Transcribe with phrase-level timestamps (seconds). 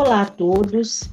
[0.00, 1.10] Olá a todos.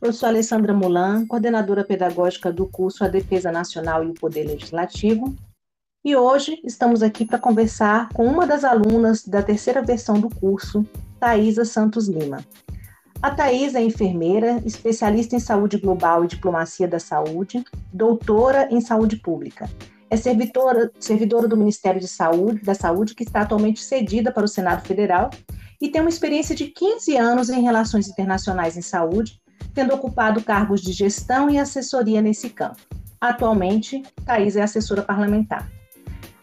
[0.00, 5.36] Eu sou Alessandra Mulan, coordenadora pedagógica do curso A Defesa Nacional e o Poder Legislativo.
[6.02, 10.86] E hoje estamos aqui para conversar com uma das alunas da terceira versão do curso,
[11.20, 12.42] Thaisa Santos Lima.
[13.20, 17.62] A Thais é enfermeira, especialista em saúde global e diplomacia da saúde,
[17.92, 19.68] doutora em saúde pública.
[20.08, 24.48] É servidora, servidora do Ministério de Saúde, da Saúde, que está atualmente cedida para o
[24.48, 25.28] Senado Federal
[25.80, 29.40] e tem uma experiência de 15 anos em relações internacionais em saúde,
[29.74, 32.80] tendo ocupado cargos de gestão e assessoria nesse campo.
[33.20, 35.70] Atualmente, Thais é assessora parlamentar.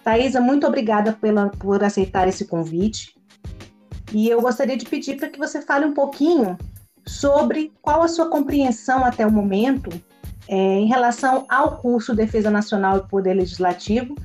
[0.04, 3.16] Thaisa, muito obrigada pela, por aceitar esse convite.
[4.12, 6.58] E eu gostaria de pedir para que você fale um pouquinho
[7.06, 9.90] sobre qual a sua compreensão até o momento
[10.48, 14.16] é, em relação ao curso Defesa Nacional e Poder Legislativo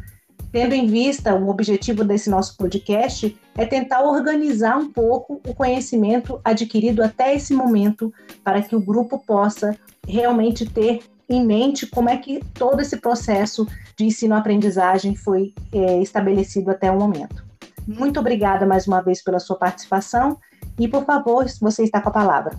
[0.57, 6.41] tendo em vista o objetivo desse nosso podcast é tentar organizar um pouco o conhecimento
[6.45, 8.13] adquirido até esse momento
[8.45, 9.77] para que o grupo possa
[10.07, 16.71] realmente ter em mente como é que todo esse processo de ensino-aprendizagem foi é, estabelecido
[16.71, 17.45] até o momento.
[17.87, 20.39] Muito obrigada mais uma vez pela sua participação
[20.79, 22.57] e, por favor, você está com a palavra.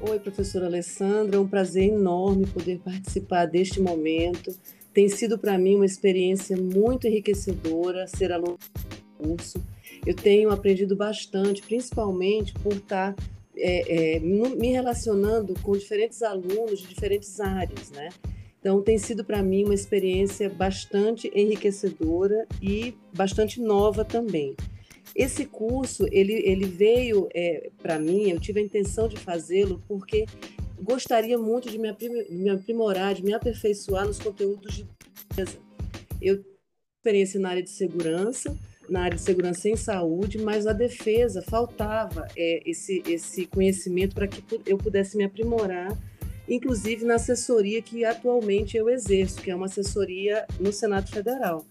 [0.00, 4.52] Oi, professora Alessandra, é um prazer enorme poder participar deste momento
[4.96, 9.62] tem sido para mim uma experiência muito enriquecedora ser aluno do curso.
[10.06, 13.24] Eu tenho aprendido bastante, principalmente por estar tá,
[13.56, 18.10] é, é, me relacionando com diferentes alunos de diferentes áreas, né?
[18.60, 24.56] Então, tem sido para mim uma experiência bastante enriquecedora e bastante nova também.
[25.14, 30.26] Esse curso, ele, ele veio é, para mim, eu tive a intenção de fazê-lo porque
[30.80, 34.86] gostaria muito de me, aprimorar, de me aperfeiçoar nos conteúdos de
[35.28, 35.58] defesa.
[36.20, 36.56] Eu tenho
[36.98, 38.56] experiência na área de segurança,
[38.88, 44.26] na área de segurança em saúde, mas a defesa faltava é, esse, esse conhecimento para
[44.26, 45.96] que eu pudesse me aprimorar,
[46.48, 51.64] inclusive na assessoria que atualmente eu exerço, que é uma assessoria no Senado Federal.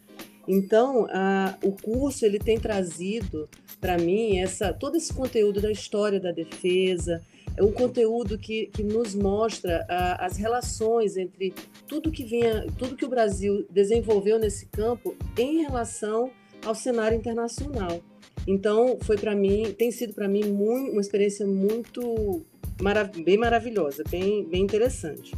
[0.47, 3.49] Então, a, o curso ele tem trazido
[3.81, 7.21] para mim essa todo esse conteúdo da história da defesa,
[7.57, 11.53] é um conteúdo que, que nos mostra ah, as relações entre
[11.87, 16.31] tudo que vinha, tudo que o Brasil desenvolveu nesse campo em relação
[16.65, 18.01] ao cenário internacional.
[18.47, 22.45] Então, foi para mim, tem sido para mim muito, uma experiência muito
[22.81, 25.33] marav bem maravilhosa, bem, bem interessante.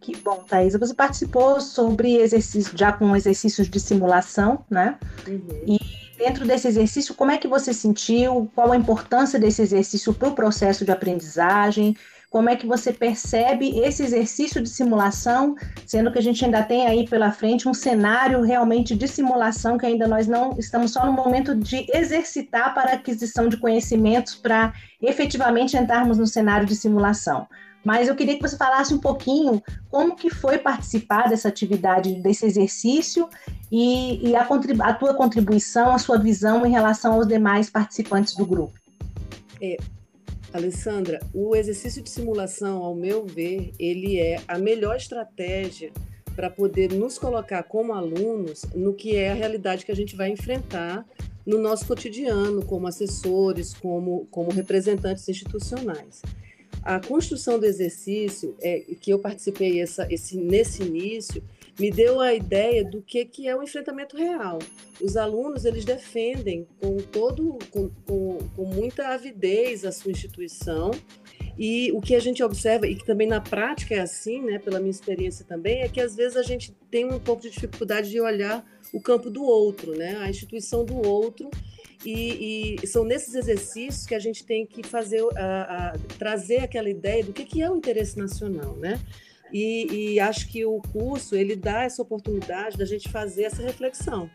[0.00, 0.78] Que bom, Thaisa.
[0.78, 4.98] Você participou sobre exercício, já com exercícios de simulação, né?
[5.26, 5.62] Uhum.
[5.66, 5.78] E
[6.18, 8.50] dentro desse exercício, como é que você sentiu?
[8.54, 11.96] Qual a importância desse exercício para o processo de aprendizagem?
[12.34, 15.54] Como é que você percebe esse exercício de simulação,
[15.86, 19.86] sendo que a gente ainda tem aí pela frente um cenário realmente de simulação que
[19.86, 25.76] ainda nós não estamos só no momento de exercitar para aquisição de conhecimentos para efetivamente
[25.76, 27.46] entrarmos no cenário de simulação.
[27.84, 32.44] Mas eu queria que você falasse um pouquinho como que foi participar dessa atividade, desse
[32.46, 33.28] exercício
[33.70, 34.44] e, e a,
[34.80, 38.74] a, tua contribuição, a sua visão em relação aos demais participantes do grupo.
[40.58, 45.90] Alessandra, o exercício de simulação, ao meu ver, ele é a melhor estratégia
[46.36, 50.30] para poder nos colocar como alunos no que é a realidade que a gente vai
[50.30, 51.06] enfrentar
[51.44, 56.22] no nosso cotidiano, como assessores, como, como representantes institucionais.
[56.82, 61.42] A construção do exercício é, que eu participei essa, esse, nesse início
[61.78, 64.58] me deu a ideia do que, que é o enfrentamento real.
[65.00, 70.92] Os alunos eles defendem com todo com, com, com muita avidez a sua instituição
[71.58, 74.78] e o que a gente observa e que também na prática é assim, né, pela
[74.78, 78.20] minha experiência também, é que às vezes a gente tem um pouco de dificuldade de
[78.20, 81.50] olhar o campo do outro, né, a instituição do outro
[82.04, 86.90] e, e, são nesses exercícios que a gente tem que fazer, a, a, trazer aquela
[86.90, 89.00] ideia do que, que é o interesse nacional, né?
[89.52, 94.28] E, e, acho que o curso ele dá essa oportunidade da gente fazer essa reflexão,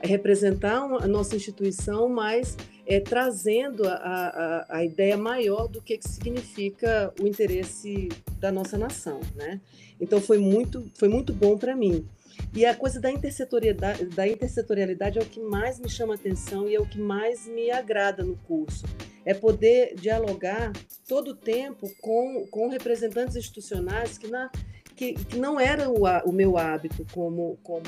[0.00, 5.96] é representar a nossa instituição, mas é, trazendo a, a, a, ideia maior do que,
[5.96, 8.08] que significa o interesse
[8.38, 9.60] da nossa nação, né?
[10.00, 12.06] Então foi muito, foi muito bom para mim.
[12.54, 16.74] E a coisa da intersetorialidade, da intersetorialidade é o que mais me chama atenção e
[16.74, 18.84] é o que mais me agrada no curso.
[19.24, 20.72] É poder dialogar
[21.08, 24.50] todo o tempo com, com representantes institucionais que, na,
[24.94, 27.86] que, que não era o, o meu hábito como, como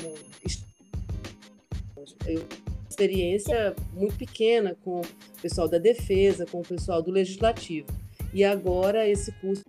[2.25, 2.43] eu,
[2.89, 7.87] experiência muito pequena com o pessoal da defesa, com o pessoal do legislativo.
[8.33, 9.63] E agora esse curso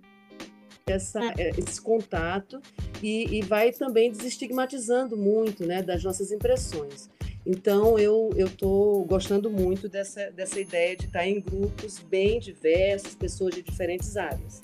[0.86, 2.60] essa, é, esse contato
[3.02, 7.10] e, e vai também desestigmatizando muito né, das nossas impressões.
[7.46, 13.54] Então, eu estou gostando muito dessa, dessa ideia de estar em grupos bem diversos, pessoas
[13.54, 14.60] de diferentes áreas.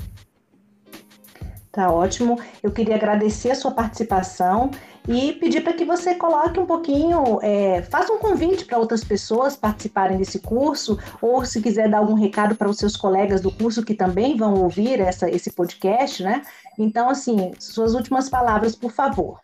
[1.73, 2.39] Tá ótimo.
[2.62, 4.71] Eu queria agradecer a sua participação
[5.06, 9.55] e pedir para que você coloque um pouquinho, é, faça um convite para outras pessoas
[9.56, 13.85] participarem desse curso, ou se quiser dar algum recado para os seus colegas do curso
[13.85, 16.43] que também vão ouvir essa, esse podcast, né?
[16.79, 19.41] Então, assim, suas últimas palavras, por favor.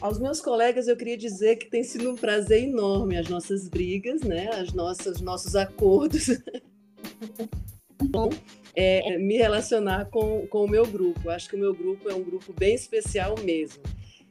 [0.00, 4.22] Aos meus colegas, eu queria dizer que tem sido um prazer enorme as nossas brigas,
[4.22, 4.48] né?
[4.54, 6.26] As nossas nossos acordos.
[8.04, 8.30] Bom,
[8.74, 11.28] é, me relacionar com, com o meu grupo.
[11.28, 13.82] Acho que o meu grupo é um grupo bem especial mesmo.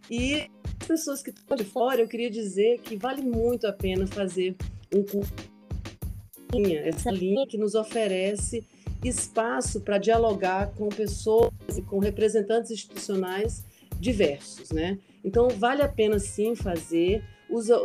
[0.09, 0.49] E
[0.81, 4.55] as pessoas que estão de fora, eu queria dizer que vale muito a pena fazer
[4.93, 5.33] um curso,
[6.83, 8.65] essa linha que nos oferece
[9.03, 13.63] espaço para dialogar com pessoas e com representantes institucionais
[13.99, 14.97] diversos, né?
[15.23, 17.23] Então vale a pena sim fazer.
[17.49, 17.75] Usa,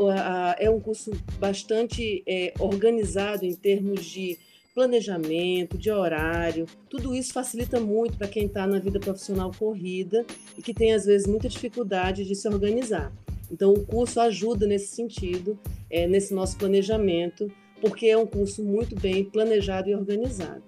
[0.59, 4.39] é um curso bastante é, organizado em termos de
[4.75, 10.27] planejamento, de horário, tudo isso facilita muito para quem está na vida profissional corrida
[10.59, 13.13] e que tem, às vezes, muita dificuldade de se organizar.
[13.51, 15.57] Então, o curso ajuda nesse sentido,
[15.89, 17.51] é, nesse nosso planejamento,
[17.81, 20.63] porque é um curso muito bem planejado e organizado.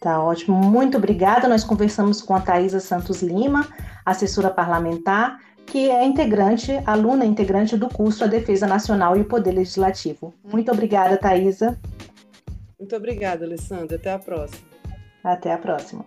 [0.00, 1.48] Tá ótimo, muito obrigada.
[1.48, 3.66] Nós conversamos com a Thaisa Santos Lima,
[4.04, 9.52] assessora parlamentar, que é integrante, aluna integrante do curso A Defesa Nacional e o Poder
[9.52, 10.34] Legislativo.
[10.44, 11.78] Muito obrigada, Thaisa.
[12.84, 13.96] Muito obrigada, Alessandra.
[13.96, 14.68] Até a próxima.
[15.24, 16.04] Até a próxima.